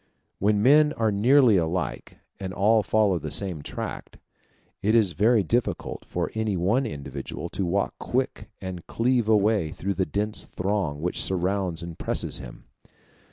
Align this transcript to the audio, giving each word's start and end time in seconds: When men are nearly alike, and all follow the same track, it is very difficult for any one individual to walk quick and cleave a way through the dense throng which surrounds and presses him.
When 0.39 0.63
men 0.63 0.93
are 0.93 1.11
nearly 1.11 1.57
alike, 1.57 2.17
and 2.39 2.55
all 2.55 2.81
follow 2.81 3.19
the 3.19 3.29
same 3.29 3.61
track, 3.61 4.17
it 4.81 4.95
is 4.95 5.11
very 5.11 5.43
difficult 5.43 6.05
for 6.05 6.31
any 6.33 6.57
one 6.57 6.87
individual 6.87 7.49
to 7.49 7.67
walk 7.67 7.93
quick 7.99 8.49
and 8.59 8.87
cleave 8.87 9.27
a 9.27 9.37
way 9.37 9.71
through 9.71 9.93
the 9.93 10.07
dense 10.07 10.45
throng 10.45 11.01
which 11.03 11.21
surrounds 11.21 11.83
and 11.83 11.99
presses 11.99 12.39
him. 12.39 12.63